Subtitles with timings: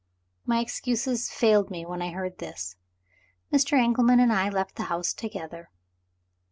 [0.47, 2.75] My excuses failed me when I heard this.
[3.53, 3.73] Mr.
[3.79, 5.69] Engelman and I left the house together.